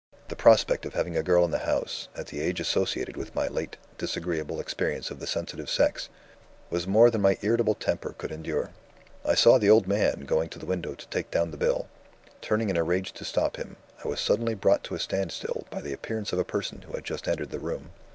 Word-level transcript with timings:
The 0.29 0.35
prospect 0.35 0.83
of 0.87 0.95
having 0.95 1.15
a 1.15 1.21
girl 1.21 1.45
in 1.45 1.51
the 1.51 1.59
house, 1.59 2.07
at 2.17 2.25
the 2.25 2.39
age 2.39 2.59
associated 2.59 3.15
with 3.15 3.35
my 3.35 3.47
late 3.47 3.77
disagreeable 3.99 4.59
experience 4.59 5.11
of 5.11 5.19
the 5.19 5.27
sensitive 5.27 5.69
sex, 5.69 6.09
was 6.71 6.87
more 6.87 7.11
than 7.11 7.21
my 7.21 7.37
irritable 7.43 7.75
temper 7.75 8.15
could 8.17 8.31
endure. 8.31 8.71
I 9.23 9.35
saw 9.35 9.59
the 9.59 9.69
old 9.69 9.85
man 9.87 10.21
going 10.21 10.49
to 10.49 10.57
the 10.57 10.65
window 10.65 10.95
to 10.95 11.07
take 11.09 11.29
down 11.29 11.51
the 11.51 11.55
bill. 11.57 11.87
Turning 12.41 12.71
in 12.71 12.77
a 12.77 12.83
rage 12.83 13.11
to 13.11 13.23
stop 13.23 13.57
him, 13.57 13.75
I 14.03 14.07
was 14.07 14.19
suddenly 14.19 14.55
brought 14.55 14.83
to 14.85 14.95
a 14.95 14.99
standstill 14.99 15.67
by 15.69 15.81
the 15.81 15.93
appearance 15.93 16.33
of 16.33 16.39
a 16.39 16.43
person 16.43 16.81
who 16.81 16.93
had 16.93 17.03
just 17.05 17.27
entered 17.27 17.51
the 17.51 17.59
room. 17.59 17.91